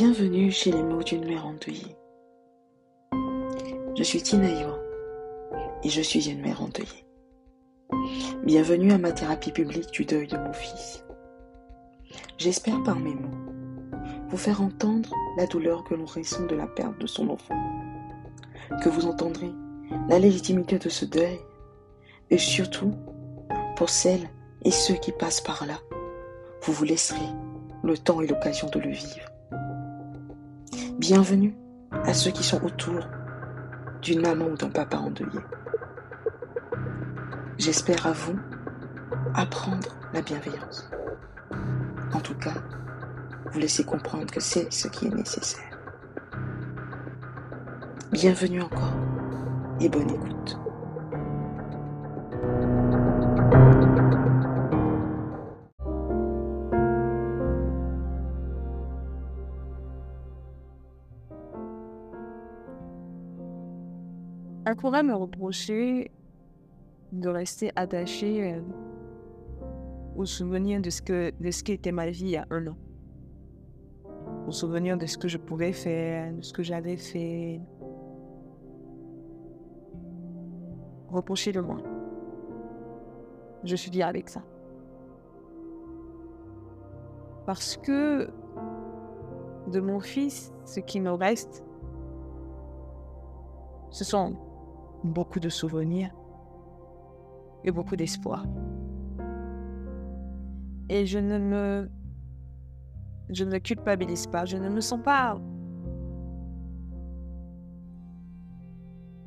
[0.00, 1.96] Bienvenue chez les mots d'une mère endeuillée.
[3.96, 4.46] Je suis Tina
[5.82, 7.04] et je suis une mère endeuillée.
[8.44, 11.04] Bienvenue à ma thérapie publique du deuil de mon fils.
[12.36, 13.52] J'espère par mes mots
[14.28, 17.58] vous faire entendre la douleur que l'on ressent de la perte de son enfant,
[18.84, 19.50] que vous entendrez
[20.08, 21.40] la légitimité de ce deuil
[22.30, 22.94] et surtout
[23.74, 24.30] pour celles
[24.64, 25.80] et ceux qui passent par là,
[26.62, 27.18] vous vous laisserez
[27.82, 29.28] le temps et l'occasion de le vivre.
[30.98, 31.54] Bienvenue
[31.92, 33.08] à ceux qui sont autour
[34.02, 35.38] d'une maman ou d'un papa endeuillé.
[37.56, 38.36] J'espère à vous
[39.32, 40.90] apprendre la bienveillance.
[42.12, 42.54] En tout cas,
[43.52, 45.78] vous laisser comprendre que c'est ce qui est nécessaire.
[48.10, 48.96] Bienvenue encore
[49.80, 50.58] et bonne écoute.
[64.78, 66.10] Pourrait me reprocher
[67.12, 68.60] de rester attaché euh,
[70.16, 72.66] au souvenir de ce, que, de ce qui était ma vie il y a un
[72.68, 72.76] an.
[74.46, 77.60] Au souvenir de ce que je pouvais faire, de ce que j'avais fait.
[81.08, 81.78] Reprocher de moi.
[83.64, 84.42] Je suis bien avec ça.
[87.46, 88.30] Parce que
[89.72, 91.64] de mon fils, ce qui me reste,
[93.90, 94.36] ce sont
[95.04, 96.10] beaucoup de souvenirs
[97.64, 98.44] et beaucoup d'espoir.
[100.88, 101.90] Et je ne me
[103.30, 105.38] je ne culpabilise pas, je ne me sens pas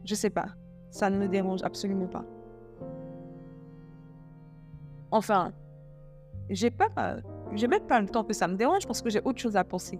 [0.03, 0.47] je sais pas,
[0.89, 2.25] ça ne me dérange absolument pas.
[5.11, 5.53] Enfin,
[6.49, 6.89] j'ai pas
[7.53, 9.63] j'ai même pas le temps que ça me dérange parce que j'ai autre chose à
[9.63, 9.99] penser.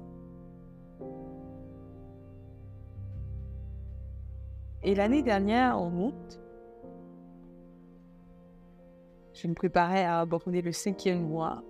[4.84, 6.42] Et l'année dernière, en août,
[9.34, 11.64] je me préparais à aborder le cinquième mois.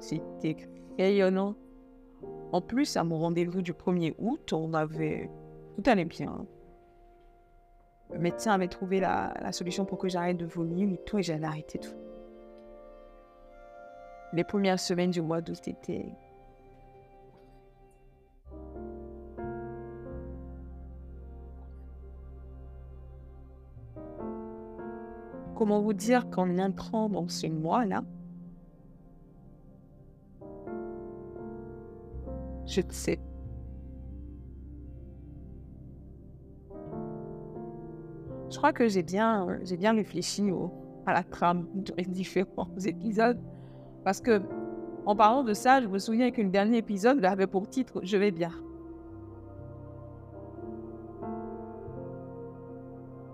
[0.00, 0.56] C'était
[0.98, 1.54] rayonnant.
[2.52, 5.30] En plus, à mon rendez-vous du 1er août, on avait...
[5.76, 6.46] Tout allait bien.
[8.12, 11.22] Le médecin avait trouvé la, la solution pour que j'arrête de vomir et tout, et
[11.22, 11.94] j'avais arrêté tout.
[14.32, 16.06] Les premières semaines du mois d'août étaient
[25.58, 28.04] comment vous dire qu'en entrant dans ce mois-là,
[32.64, 33.18] je ne sais.
[38.50, 40.70] Je crois que j'ai bien, j'ai bien réfléchi au,
[41.06, 43.40] à la trame des différents épisodes.
[44.04, 44.40] Parce que,
[45.06, 48.30] en parlant de ça, je me souviens qu'un dernier épisode avait pour titre Je vais
[48.30, 48.52] bien.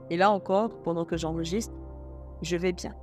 [0.08, 1.74] Et là encore, pendant que j'enregistre,
[2.44, 2.94] je vais bien.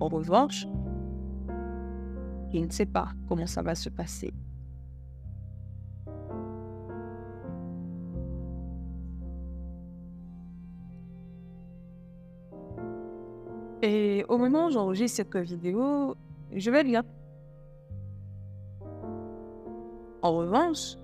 [0.00, 0.66] En revanche,
[2.52, 4.32] je ne sais pas comment ça va se passer.
[13.82, 16.14] Et au moment où j'enregistre cette vidéo,
[16.54, 17.02] je vais bien.
[20.22, 20.96] En revanche,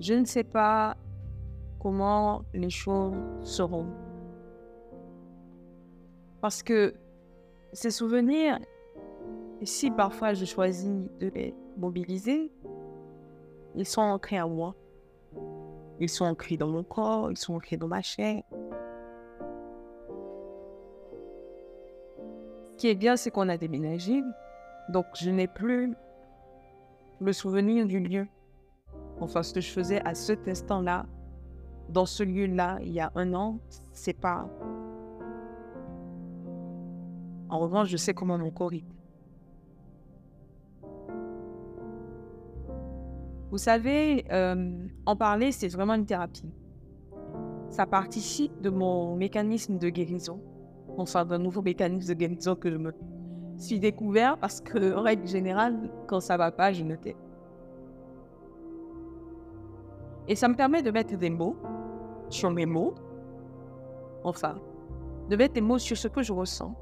[0.00, 0.96] je ne sais pas
[1.84, 3.86] comment les choses seront.
[6.40, 6.94] Parce que
[7.74, 8.58] ces souvenirs,
[9.62, 10.90] si parfois je choisis
[11.20, 12.50] de les mobiliser,
[13.74, 14.74] ils sont ancrés en moi.
[16.00, 18.42] Ils sont ancrés dans mon corps, ils sont ancrés dans ma chair.
[22.64, 24.22] Ce qui est bien, c'est qu'on a déménagé.
[24.88, 25.94] Donc, je n'ai plus
[27.20, 28.26] le souvenir du lieu.
[29.20, 31.04] Enfin, ce que je faisais à cet instant-là,
[31.88, 33.58] dans ce lieu-là il y a un an,
[33.92, 34.48] c'est pas.
[37.48, 38.84] En revanche, je sais comment mon corps est.
[43.50, 46.50] Vous savez, euh, en parler, c'est vraiment une thérapie.
[47.68, 50.40] Ça participe de mon mécanisme de guérison.
[50.96, 52.92] Enfin, d'un nouveau mécanisme de guérison que je me
[53.56, 57.16] suis découvert parce que, règle générale, quand ça va pas, je me tais.
[60.26, 61.56] Et ça me permet de mettre des mots
[62.34, 62.94] sur mes mots,
[64.24, 64.56] enfin,
[65.30, 66.74] de mettre des mots sur ce que je ressens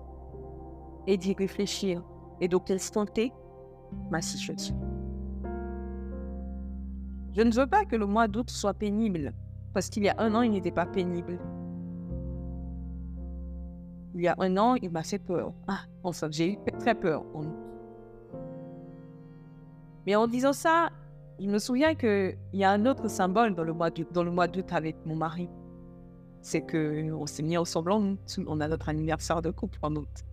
[1.06, 2.02] et d'y réfléchir
[2.40, 3.32] et donc d'instanter
[4.10, 4.74] ma situation.
[7.34, 9.32] Je ne veux pas que le mois d'août soit pénible,
[9.72, 11.38] parce qu'il y a un an, il n'était pas pénible.
[14.14, 15.52] il y a un an, il m'a fait peur.
[15.68, 17.24] Ah, enfin, j'ai eu très peur.
[20.06, 20.90] Mais en disant ça,
[21.38, 23.90] je me souviens qu'il y a un autre symbole dans le mois
[24.48, 25.48] d'août avec mon mari.
[26.40, 28.38] C'est qu'on s'est mis ensemble en août.
[28.46, 30.24] On a notre anniversaire de couple en août.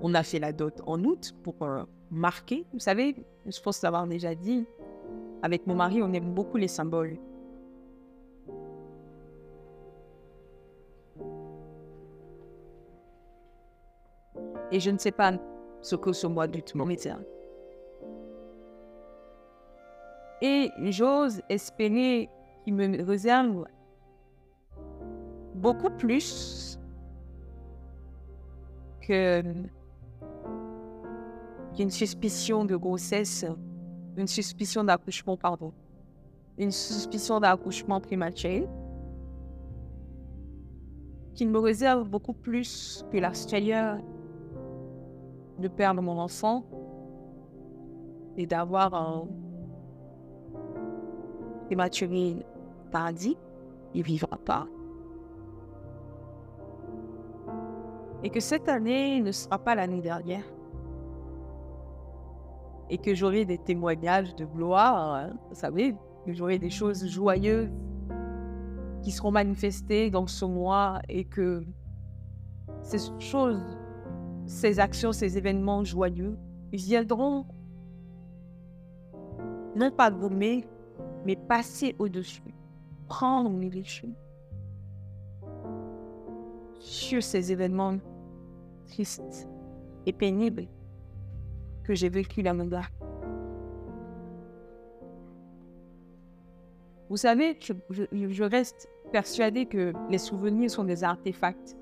[0.00, 2.66] On a fait la dot en août pour euh, marquer.
[2.72, 4.66] Vous savez, je pense l'avoir déjà dit.
[5.42, 7.18] Avec mon mari, on aime beaucoup les symboles.
[14.72, 15.34] Et je ne sais pas
[15.82, 16.84] ce que ce mois d'août me
[20.44, 22.28] Et j'ose espérer
[22.64, 23.64] qu'il me réserve
[25.54, 26.80] beaucoup plus
[29.00, 29.70] qu'une
[31.90, 33.46] suspicion de grossesse,
[34.16, 35.72] une suspicion d'accouchement, pardon,
[36.58, 38.66] une suspicion d'accouchement prématuré,
[41.34, 44.00] qu'il me réserve beaucoup plus que la frayeur
[45.60, 46.64] de perdre mon enfant
[48.36, 49.28] et d'avoir un
[51.72, 52.36] prématuré
[52.90, 53.38] paradis,
[53.94, 54.66] il ne vivra pas.
[58.22, 60.44] Et que cette année ne sera pas l'année dernière.
[62.90, 65.96] Et que j'aurai des témoignages de gloire, vous savez,
[66.26, 67.70] que j'aurai des choses joyeuses
[69.02, 71.64] qui seront manifestées dans ce mois et que
[72.82, 73.62] ces choses
[74.44, 76.36] ces actions, ces événements joyeux
[76.70, 77.46] viendront
[79.74, 80.66] non pas gommer,
[81.24, 82.54] mais passer au-dessus,
[83.08, 84.14] prendre les
[86.78, 87.98] sur ces événements
[88.86, 89.48] tristes
[90.06, 90.66] et pénibles
[91.84, 92.82] que j'ai vécu là bas
[97.08, 101.76] Vous savez, je reste persuadée que les souvenirs sont des artefacts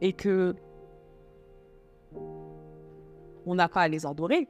[0.00, 0.54] et que
[3.44, 4.48] on n'a pas à les adorer.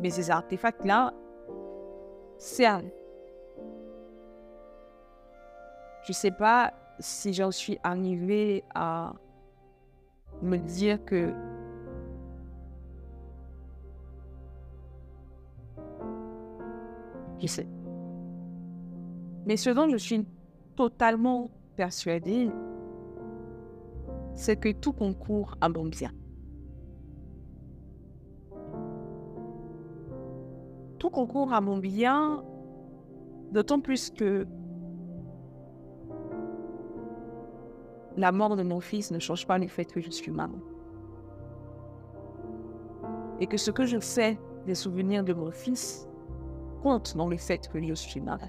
[0.00, 1.14] Mais ces artefacts-là
[2.42, 2.90] servent.
[6.02, 9.12] Je ne sais pas si j'en suis arrivée à
[10.42, 11.32] me dire que
[17.40, 17.66] je sais.
[19.46, 20.26] Mais ce dont je suis
[20.74, 22.50] totalement persuadée,
[24.34, 26.10] c'est que tout concourt à bon bien.
[31.12, 32.42] Concourt à mon bien,
[33.52, 34.46] d'autant plus que
[38.16, 40.58] la mort de mon fils ne change pas le fait que je suis maman.
[43.40, 46.08] Et que ce que je fais des souvenirs de mon fils
[46.82, 48.48] compte dans le fait que je suis maman.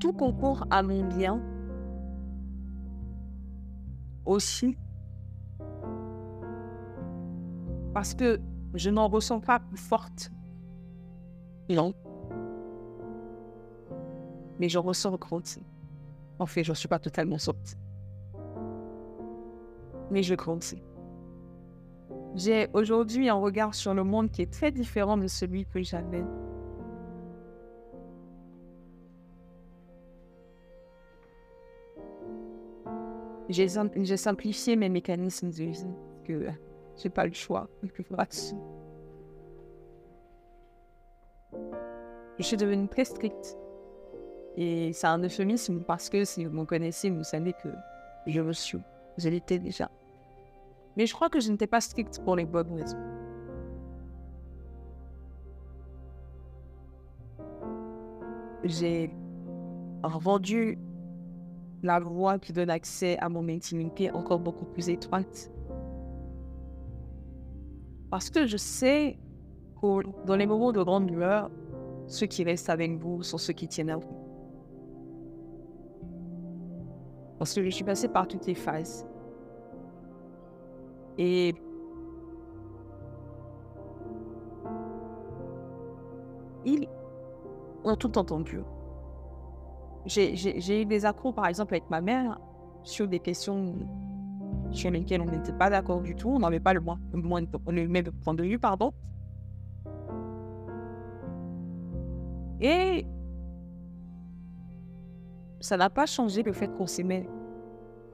[0.00, 1.42] Tout concourt à mon bien
[4.24, 4.76] aussi
[7.98, 8.38] parce que
[8.74, 10.30] je n'en ressens pas plus forte.
[11.68, 11.92] Non.
[14.60, 15.66] Mais j'en ressens grandi.
[16.38, 17.74] En fait, je ne suis pas totalement sortie.
[20.12, 20.80] Mais je grandis.
[22.36, 26.24] J'ai aujourd'hui un regard sur le monde qui est très différent de celui que j'avais.
[33.48, 35.84] J'ai simplifié mes mécanismes de vie.
[36.24, 36.52] Que
[36.98, 37.68] j'ai pas le choix.
[42.38, 43.56] Je suis devenue très stricte.
[44.56, 47.68] Et c'est un euphémisme parce que si vous me connaissez, vous savez que
[48.26, 48.78] je me suis.
[49.16, 49.90] Je l'étais déjà.
[50.96, 52.98] Mais je crois que je n'étais pas stricte pour les bonnes raisons.
[58.64, 59.10] J'ai
[60.02, 60.78] rendu
[61.82, 65.52] la voie qui donne accès à mon intimité encore beaucoup plus étroite.
[68.10, 69.18] Parce que je sais
[69.80, 71.50] que dans les moments de grande lueur,
[72.06, 74.16] ceux qui restent avec vous sont ceux qui tiennent à vous.
[77.38, 79.06] Parce que je suis passée par toutes les phases.
[81.18, 81.54] Et
[86.64, 86.88] ils
[87.84, 88.60] ont tout entendu.
[90.06, 92.40] J'ai eu des accros, par exemple, avec ma mère
[92.82, 93.74] sur des questions
[94.70, 98.04] sur lesquels on n'était pas d'accord du tout, on n'avait pas le, moins, le même
[98.22, 98.92] point de vue, pardon.
[102.60, 103.06] Et
[105.60, 107.28] ça n'a pas changé le fait qu'on s'aimait.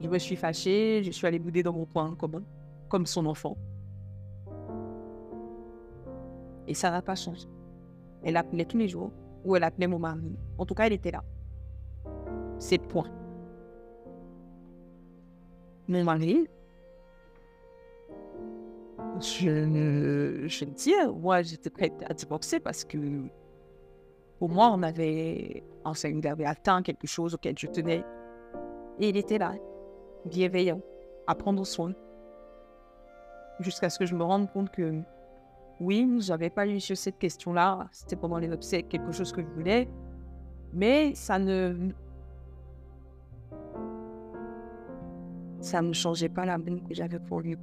[0.01, 2.43] Je me suis fâchée, je suis allée bouder dans mon coin comme,
[2.89, 3.57] comme son enfant.
[6.67, 7.47] Et ça n'a pas changé.
[8.23, 9.11] Elle appelait tous les jours,
[9.43, 10.35] ou elle appelait mon mari.
[10.57, 11.23] En tout cas, elle était là.
[12.57, 13.09] C'est point.
[15.87, 16.47] Mon mari,
[19.21, 22.97] je, je le dis, moi j'étais prête à divorcer parce que
[24.39, 28.03] pour moi on avait, enfin, il avait atteint quelque chose auquel je tenais.
[28.99, 29.53] Et il était là,
[30.25, 30.81] bienveillant,
[31.27, 31.93] à prendre soin.
[33.59, 35.01] Jusqu'à ce que je me rende compte que
[35.79, 37.87] oui, je n'avais pas eu sur cette question-là.
[37.91, 39.89] C'était pendant les obsèques quelque chose que je voulais.
[40.73, 41.91] Mais ça ne.
[45.65, 47.57] Ça ne changeait pas la que j'avais pour lui.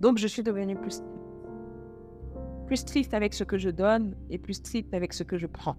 [0.00, 1.00] Donc je suis devenue plus
[2.66, 5.76] Plus triste avec ce que je donne et plus triste avec ce que je prends.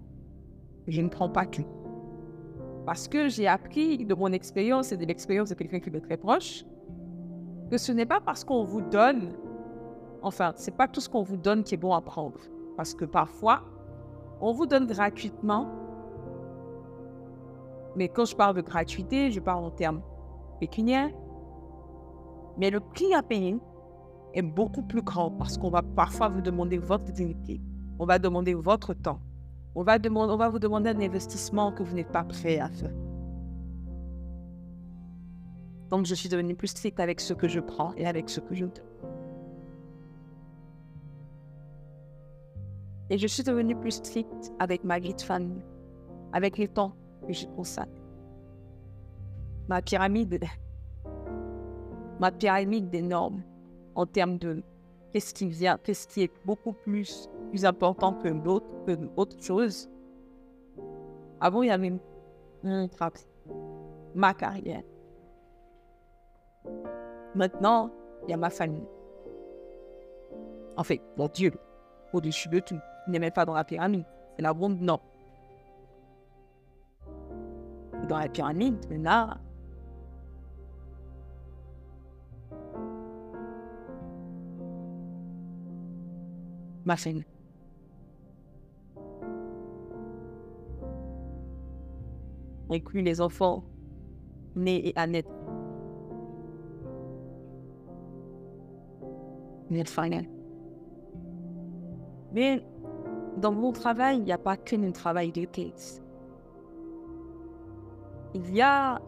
[0.88, 1.66] Je ne prends pas tout.
[2.86, 6.16] Parce que j'ai appris de mon expérience et de l'expérience de quelqu'un qui m'est très
[6.16, 6.64] proche
[7.70, 9.34] que ce n'est pas parce qu'on vous donne
[10.22, 12.40] Enfin, c'est pas tout ce qu'on vous donne qui est bon à prendre.
[12.78, 13.64] Parce que parfois,
[14.40, 15.68] on vous donne gratuitement.
[17.98, 20.02] Mais quand je parle de gratuité, je parle en termes
[20.60, 21.12] pécuniaires.
[22.58, 23.58] Mais le prix à payer
[24.34, 27.62] est beaucoup plus grand parce qu'on va parfois vous demander votre dignité.
[27.98, 29.20] On va demander votre temps.
[29.76, 32.70] On va, demander, on va vous demander un investissement que vous n'êtes pas prêt à
[32.70, 32.94] faire.
[35.90, 38.54] Donc, je suis devenue plus stricte avec ce que je prends et avec ce que
[38.54, 38.86] je donne.
[43.10, 45.64] Et je suis devenue plus stricte avec ma vie de famille,
[46.32, 46.94] avec les temps
[47.26, 47.99] que j'ai consacré.
[49.70, 50.40] Ma pyramide,
[52.20, 53.44] ma pyramide des normes
[53.94, 54.64] en termes de
[55.12, 59.88] qu'est-ce qui vient, qu'est-ce qui est beaucoup plus, plus important que d'autres, que chose.
[61.40, 61.94] Avant, il y avait
[62.64, 62.90] mon
[64.16, 64.82] ma carrière.
[67.36, 67.92] Maintenant,
[68.24, 68.88] il y a ma famille.
[70.78, 71.54] En fait, mon Dieu,
[72.12, 74.06] au-dessus de tout n'est même pas dans la pyramide.
[74.36, 75.00] C'est la bombe, non.
[78.08, 79.38] Dans la pyramide, là,
[86.90, 87.24] ma fille.
[92.72, 93.64] Inclut les enfants
[94.56, 95.30] nés et à naître.
[102.34, 102.64] Mais
[103.38, 106.02] dans mon travail, il n'y a pas qu'un travail de thèse.
[108.34, 109.00] Il y a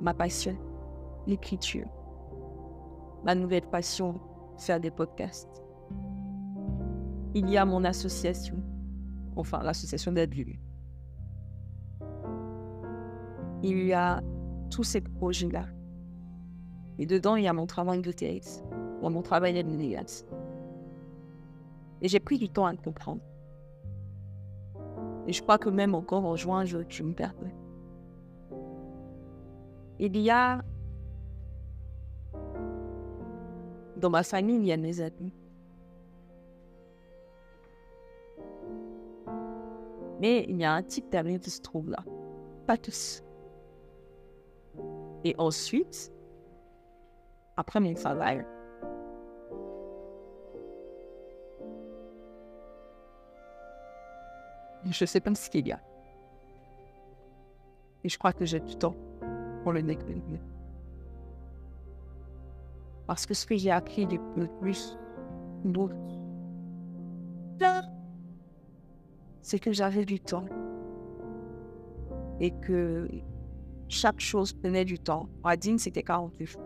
[0.00, 0.56] ma passion,
[1.26, 1.88] l'écriture.
[3.24, 4.20] Ma nouvelle passion,
[4.58, 5.62] faire des podcasts.
[7.34, 8.56] Il y a mon association,
[9.36, 10.60] enfin l'association d'adultes.
[13.62, 14.20] Il y a
[14.70, 15.66] tous ces projets-là.
[16.98, 18.62] Et dedans, il y a mon travail de thèse
[19.10, 20.26] mon travail est
[22.02, 23.20] Et j'ai pris du temps à comprendre.
[25.26, 27.34] Et je crois que même encore en juin, je, je me perds.
[29.98, 30.62] Il y a
[34.02, 35.32] dans ma famille, il y a mes amis.
[40.20, 42.04] Mais il y a un type d'amis qui se trouve là.
[42.66, 43.22] Pas tous.
[45.24, 46.12] Et ensuite,
[47.56, 48.44] après mon travail,
[54.84, 55.80] Je ne sais pas ce qu'il y a.
[58.02, 58.96] Et je crois que j'ai du temps
[59.62, 60.40] pour le découvrir.
[63.06, 64.96] Parce que ce que j'ai appris le plus,
[69.40, 70.44] c'est que j'avais du temps.
[72.40, 73.08] Et que
[73.88, 75.28] chaque chose prenait du temps.
[75.44, 76.62] Adine, c'était 40 jours.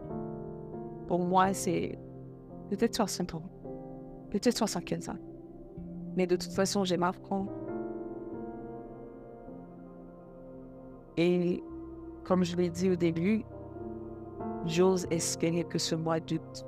[1.07, 1.99] Pour moi, c'est
[2.71, 3.43] peut-être 60 ans,
[4.31, 5.19] peut-être 75 ans.
[6.17, 7.49] Mais de toute façon, j'ai ma France
[11.17, 11.63] Et
[12.25, 13.45] comme je l'ai dit au début,
[14.69, 16.65] j'ose espérer que ce mois d'août,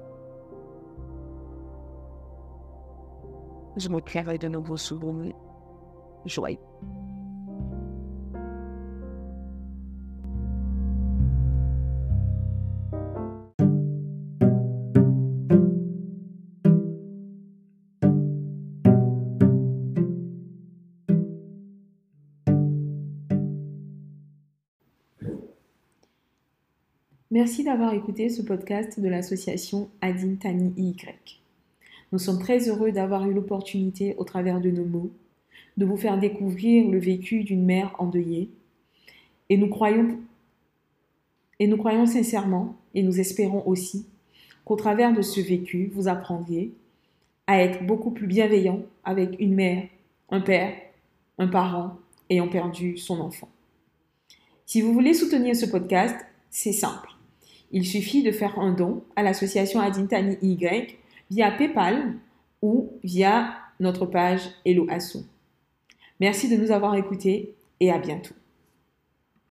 [3.76, 5.35] je me créerai de nouveaux souvenirs
[6.25, 6.59] joyeux.
[27.38, 31.40] Merci d'avoir écouté ce podcast de l'association Adin Tani Y.
[32.11, 35.12] Nous sommes très heureux d'avoir eu l'opportunité, au travers de nos mots,
[35.76, 38.50] de vous faire découvrir le vécu d'une mère endeuillée.
[39.50, 40.18] Et nous croyons,
[41.61, 44.07] et nous croyons sincèrement, et nous espérons aussi,
[44.64, 46.75] qu'au travers de ce vécu, vous apprendriez
[47.47, 49.87] à être beaucoup plus bienveillant avec une mère,
[50.30, 50.75] un père
[51.38, 51.99] un parent
[52.30, 53.49] ayant perdu son enfant.
[54.66, 56.16] Si vous voulez soutenir ce podcast,
[56.50, 57.11] c'est simple.
[57.71, 60.97] Il suffit de faire un don à l'association Adintani Y
[61.31, 62.15] via PayPal
[62.63, 65.19] ou via notre page Hello Asso.
[66.21, 68.35] Merci de nous avoir écoutés et à bientôt.